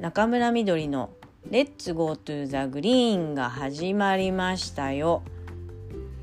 [0.00, 1.10] 仲村之菊の
[1.50, 5.22] Let's go to the GREEN が始まりましたよ。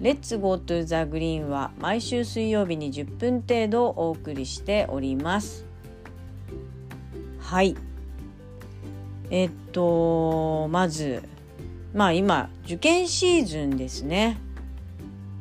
[0.01, 5.63] Let's go to the GREEN は毎週水曜日に10分程度お送りしております。
[7.39, 7.75] はい。
[9.29, 11.21] えっと、まず、
[11.93, 14.39] まあ今、受験シーズンですね。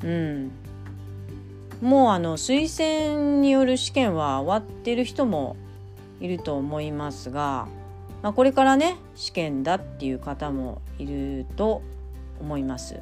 [0.05, 0.51] うん。
[1.81, 5.57] もうあの推薦による試験は終わってる人も
[6.21, 7.67] いると思いますが、
[8.23, 11.83] まあ、これからね試験だっていう方もいると
[12.41, 13.01] 思います。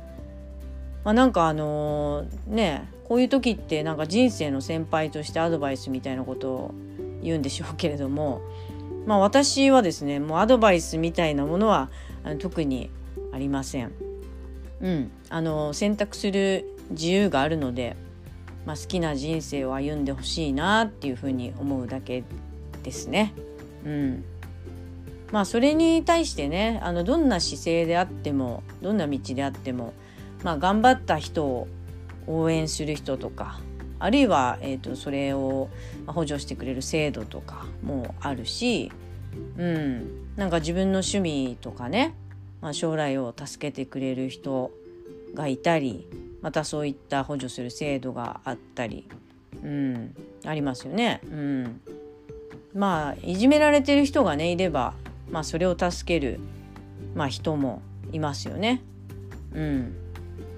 [1.04, 6.74] まあ、なんかあのねこういう時ってなんか人生の先輩としてアドバイスみたいなことを
[7.22, 8.40] 言うんでしょうけれども、
[9.06, 11.90] まあ、私はですねもうアドバイスみたいなものは
[12.22, 12.90] あの特に
[13.32, 13.92] ありません。
[14.80, 17.96] うん、あの選択する自由があるので、
[18.66, 22.24] まあ、好きな人生を歩んでほしいなっていうふうに思うだけ
[22.82, 23.32] ですね。
[23.84, 24.24] うん、
[25.34, 29.92] まあそれに対してねあのどんな姿勢であってもどんな道であっても、
[30.44, 31.66] まあ、頑張った人を
[32.28, 33.58] 応援する人とか
[33.98, 35.70] あるいは、えーと、それを
[36.06, 38.92] 補助してくれる制度とかもあるし、
[39.58, 42.14] うん、なんか自分の趣味とかね、
[42.60, 44.70] まあ、将来を助けてくれる人
[45.34, 46.06] がいたり
[46.42, 49.08] またそういった補助する制度があったり、
[49.64, 50.14] うん、
[50.46, 51.20] ありますよね。
[51.24, 51.80] うん、
[52.72, 54.94] まあいじめられてる人がねいれば
[55.34, 56.38] まあ、それを助ける、
[57.16, 57.82] まあ、人も
[58.12, 58.82] いますよね。
[59.52, 59.96] うん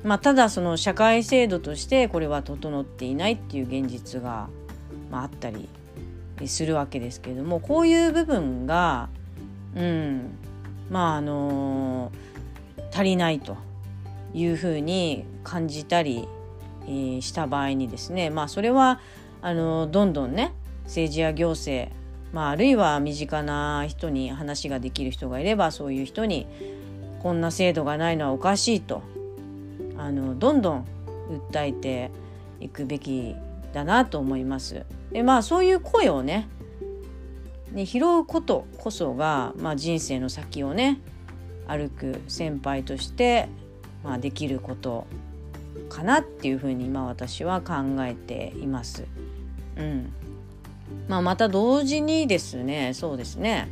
[0.05, 4.51] まあ、ただその社会制度としてこれは整っていないっていう現実が、
[5.11, 5.67] まあ、あったり
[6.47, 9.09] するわけですけれどもこういう部分が、
[9.75, 10.33] うん、
[10.91, 12.13] まああの
[12.93, 13.57] 足りないと
[14.35, 16.29] いうふうに感じたり、
[16.85, 19.01] えー、した場合にですねまあそれは
[19.41, 20.53] あのどんどんね
[20.85, 21.91] 政治や行政
[22.37, 26.47] まあ、あるいは身近な人に話ができる人がいればそういう人に
[27.23, 29.03] こんな制度がないのはおかしいと
[29.97, 30.87] あのどんどん
[31.51, 32.11] 訴えて
[32.61, 33.35] いくべき
[33.73, 34.85] だなと思います。
[35.13, 36.47] でまあそういう声をね
[37.73, 41.01] ね拾うことこそが、まあ、人生の先をね
[41.67, 43.49] 歩く先輩として、
[44.05, 45.07] まあ、できること
[45.89, 49.07] かなっていうふうに今私は考えています。
[49.79, 50.13] うん、
[51.09, 53.69] まあ、また同時にですねそうですね、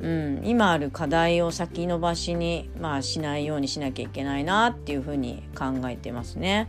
[0.00, 6.68] うん、今ある課題を先延ばしに、まあ、しないようにしなきゃいけないなっていうふうに考えてますね。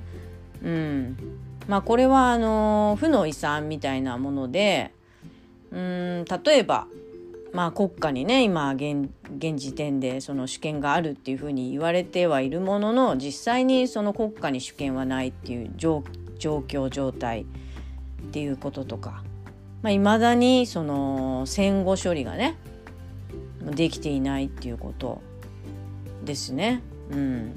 [0.63, 1.17] うん
[1.67, 4.91] まあ、これはあの負の遺産みたいなもので
[5.71, 6.87] うん例えば、
[7.53, 16.03] まあ、国家にね今現現時点でその主権があるっていうふうに言われてはいるものの実際にその国家に主権はないっていう状
[16.39, 17.45] 況状態っ
[18.31, 19.23] ていうこととか
[19.81, 22.55] まあ、未だにその戦後処理がね
[23.63, 25.21] できていないっていうこと
[26.23, 26.81] ですね。
[27.11, 27.53] うん、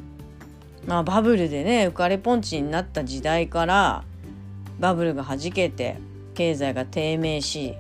[0.87, 4.05] まあバブルでね浮かれポンチになった時代から
[4.81, 5.99] バブルがはじけて
[6.35, 7.75] 経済が低迷し、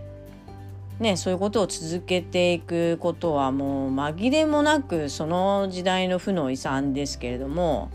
[1.00, 7.91] ね、そういうことを続けていくことはもう紛れもなくその時代の負の遺産ですけれども、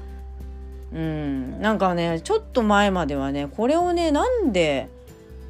[0.93, 4.89] うん、なんかねちょっと前まではねこれをねなんで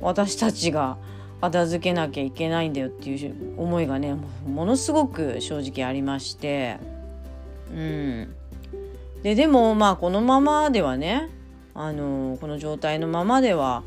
[0.02, 0.98] 私たちが
[1.42, 4.16] 片付けなきゃいけないんだよっていう思いがね
[4.46, 6.78] ものすごく正直ありまして。
[7.72, 8.36] うん。
[9.24, 11.30] ででもまあこのままではね
[11.74, 13.84] あのこの状態のままでは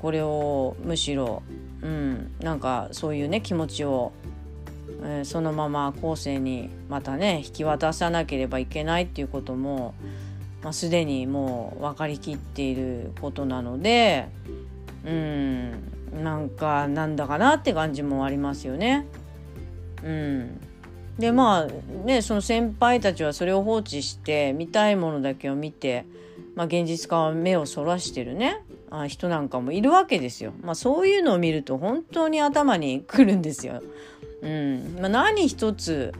[0.00, 1.42] これをむしろ、
[1.82, 4.12] うん、なんかそういうね気持ちを、
[5.02, 9.94] えー、そのまま後世にまたね引き渡さなければいけないっていうことも、
[10.62, 14.28] まあ、すでにもう分かりきっていることなので
[15.04, 15.72] うん
[16.22, 19.06] なんかなんだかなって感じもありますよね。
[20.02, 20.60] うん、
[21.18, 26.04] でまあねその先輩たちはそれを放置して見たいものだけを見て、
[26.54, 30.52] まあ、現実化は目をそらしてるねあ人なんかもいるわけですよ。
[30.62, 33.82] まあ、そういうのを見ると本当に頭にくるんですよ。
[34.42, 36.12] うんまあ、何一つ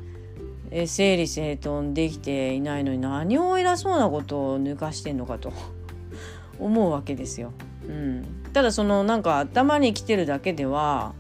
[0.71, 5.53] え整理整頓できていないのに何を偉そうなことを抜かしてんのかと
[6.59, 7.53] 思うわけですよ。
[7.91, 11.13] うん、ただそのなんか頭に来てるだけでは、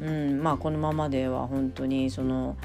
[0.00, 2.56] うん、まあこのままでは本当にその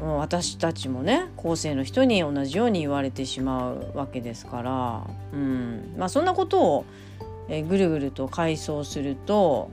[0.00, 5.94] 私たちもね後世の人に同じように言われてしまうわけですから、うん。
[5.96, 6.84] まあ、そんなことを
[7.48, 9.70] えぐるぐると回想すると、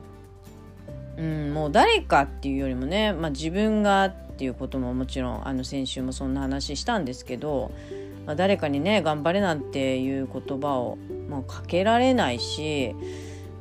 [1.17, 7.71] うん、もう誰かっていうよりもね、まあ、自分がっていうことももちろんあの先週もそんな話したんですけど、
[8.25, 10.97] まあ、誰かにね頑張れなんていう言葉を
[11.29, 12.95] もうかけられないし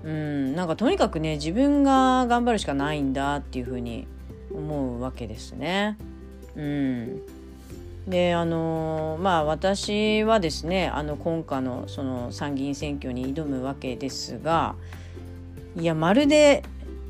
[0.05, 4.07] うんなんかとにかくね自分が頑張るしかないんだっていうふうに
[4.53, 5.99] 思うわけですね。
[6.57, 7.23] うん、
[8.09, 14.75] であのまあ私はですねあの今回のその参議院選挙に挑むわけですが
[15.77, 16.65] いやまるで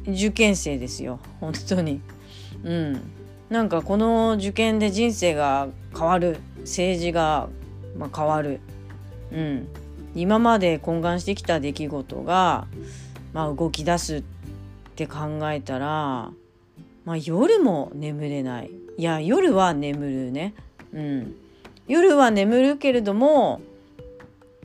[0.06, 1.20] 受験生ですよ。
[1.40, 2.00] 本当に。
[2.64, 3.00] うん、
[3.48, 6.40] なんかこの受験で人生が変わる。
[6.68, 7.48] 政治が、
[7.96, 8.60] ま変わる、
[9.32, 9.68] うん、
[10.20, 12.66] 今まで懇願してきた出来事が、
[13.32, 14.22] まあ、動き出すっ
[14.96, 16.30] て考えたら、
[17.04, 18.70] まあ、夜も眠れない。
[18.96, 20.54] いや夜は眠るね、
[20.92, 21.34] うん、
[21.86, 23.60] 夜は眠るけれども、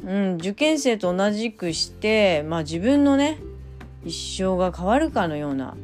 [0.04, 3.40] うん、受験生と同じくして、まあ、自分のね
[4.04, 5.76] 一生が変わるかのような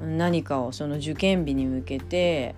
[0.00, 2.54] 何かをその受験日に向けて、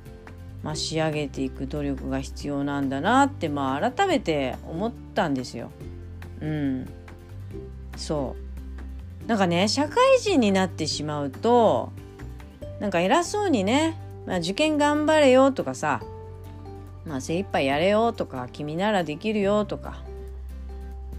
[0.62, 5.71] まあ、仕上げていく努力が必要なんだなって、まあ、改めて思ったんですよ。
[6.44, 6.88] うん、
[7.96, 8.37] そ
[9.25, 11.91] うなんかね社会人になってしまうと
[12.81, 16.02] なんか偉そうにね、まあ、受験頑張れよとかさ、
[17.06, 20.02] まあ、精一杯やれよとか君ならできるよとか、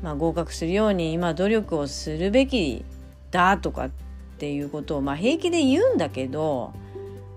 [0.03, 2.85] まあ、合格するように今努力をするべき
[3.31, 3.89] だとかっ
[4.37, 6.71] ていうことをまあ平気で言うんだけど、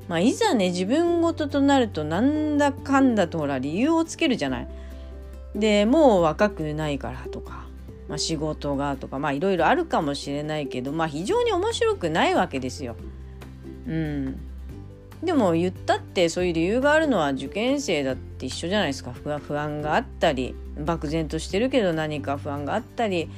[0.08, 4.68] まあ、いざね自分事となるとなんだかんだとほら理由をつけるじゃない。
[5.54, 7.67] でもう若くないからとか、
[8.08, 12.96] まあ、仕事がとかまあいろいろあるかもしれないけどまあ非常に面白くないわけですよ。
[13.86, 14.38] うん、
[15.22, 23.30] でも言ったってそういう理由があるのは受験生だって一緒じゃないですか不安があったり漠然としてるけど何か不安があったり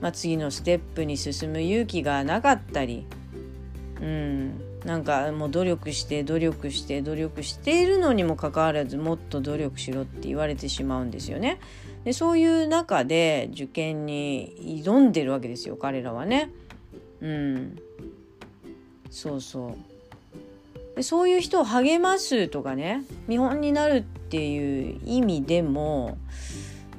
[0.00, 3.06] まあ、次のステップに進む勇気がなかったり、
[4.00, 11.58] うん、なんかもう努力して努力して努力しているのにもかかわらずもっと努力しろって言われてしまうんですよね。
[12.06, 14.54] でそういう中で受験に
[14.84, 16.52] 挑んでるわけですよ彼らはね。
[17.20, 17.76] うん、
[19.10, 19.76] そうそう
[20.94, 26.16] でそういう人を励ますとかね見本になるっていう意味でも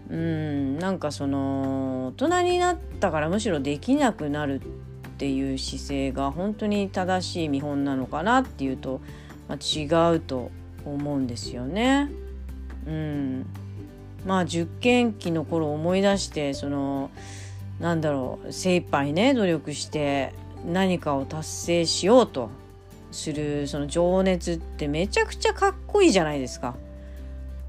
[0.10, 4.62] うんなんかその大人になったからむしろできなくなるっ
[5.18, 9.00] ていう姿勢が本当に正しい見本なのかなっていうと、
[9.48, 10.52] まあ、違うと
[10.84, 12.12] 思うんですよね。
[12.86, 13.46] うん、
[14.26, 17.12] まあ受験期の頃思い出してその
[17.80, 20.34] なんだろう精一杯ね努力して
[20.66, 22.50] 何かを達成しようと
[23.12, 26.76] するその情熱ってめちゃくちゃかっこいいじゃないですか。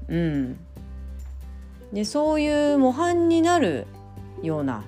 [0.07, 0.57] うん、
[1.93, 3.85] でそういう模範になる
[4.41, 4.83] ような、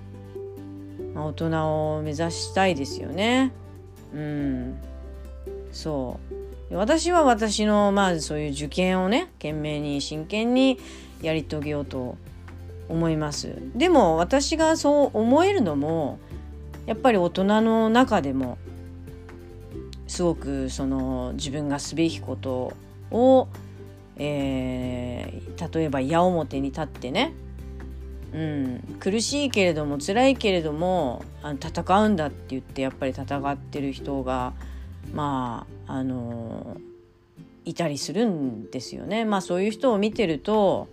[1.14, 3.52] まあ、大人を目指したいですよね。
[4.14, 4.78] うん、
[5.72, 6.20] そ
[6.72, 10.80] う私は私のまあそういう受験をね懸命に真剣に
[11.22, 12.18] やり遂げようと
[12.90, 13.56] 思います。
[13.76, 16.20] でも私がそう思えるのも
[16.86, 18.58] やっぱり大人の中でも
[20.08, 22.74] すごくその自分がすべきこと
[23.12, 23.48] を
[24.24, 27.34] えー、例えば矢面に立ってね、
[28.34, 34.54] うん、苦しいけれども辛いけれどもあの戦うんだって言ってやっぱり戦ってる人が
[35.12, 36.78] まああの
[37.66, 39.26] いたりするんですよね。
[39.26, 40.88] まあそういう人を見てると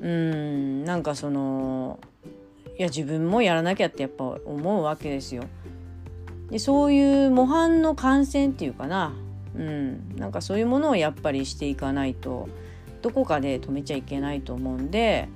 [0.00, 0.84] うん。
[0.84, 1.98] なんかその
[2.78, 5.44] いや自分もやらなきゃってやっぱ思うわけですよ。
[6.50, 9.12] でそういう模範の感染っていうかな。
[9.56, 12.48] うん、なんかそういうものをやっぱりしていかないと
[13.02, 15.28] どこかで止めちゃいけないと思うんで、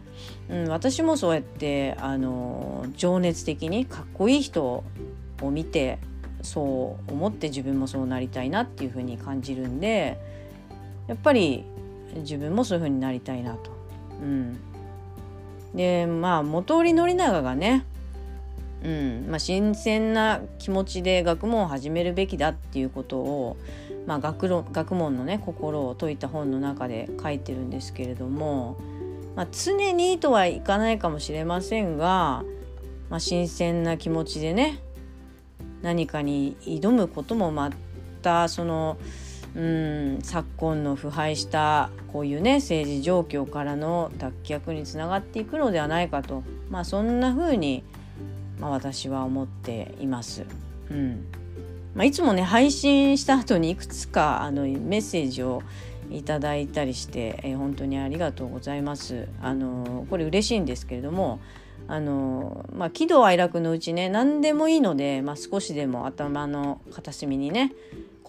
[0.49, 4.85] うん、私もそうやってあの情熱的にかっこいい人を
[5.51, 5.99] 見て
[6.43, 10.21] そう思って自分もそうなりたいなっていうふうに感じるんで
[11.09, 11.65] やっぱり
[12.17, 13.82] 自分もそういうふうになりたいなと。
[15.75, 17.85] でまあ元織宣長がね
[18.85, 19.27] うん。
[19.29, 23.57] まあ、新鮮な気持ちで学問を始めるべきだっていうことを
[24.07, 28.77] まあ、学学問のね心を説いた本の中で書いてるんですけれども、
[29.37, 32.45] まあ、常にとはいかないかもしれませんが、
[33.11, 34.81] まあ、新鮮な気持ちでね
[35.83, 37.71] 何かに挑むこともま
[38.23, 38.99] たその
[39.55, 47.85] うん昨今の腐敗したこういうね政治状況からの脱却につながっていくのではないかと、まあ、そんな風に、
[48.59, 50.45] まあ、私は思っています。
[50.91, 51.27] うん
[51.95, 55.63] まあ、いつもね配信した後にいくつかあのメッセージを
[56.11, 59.29] いただいたりして、えー、本当にありがとうございます。
[59.43, 61.41] あのこれ嬉しいんですけれども
[61.89, 67.73] あのまあ喜怒哀楽のうちね何でもいいので、まあ、少しでも頭の片隅にね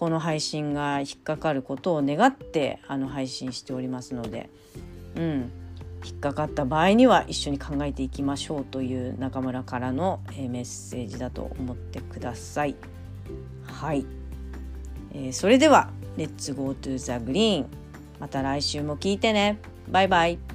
[0.04, 4.50] この配信が引っかかることを願ってあの配信しておりますので、
[5.16, 5.50] うん、
[6.04, 12.76] 引っかかった場合には一緒に考えていきましょうという中村からの、え、メッセージだと思ってください。
[13.62, 14.04] はい、
[15.14, 17.66] えー、それではレッツゴートゥーザグリーン
[18.20, 19.58] また来週も聞いてね。
[19.88, 20.53] バイバイ。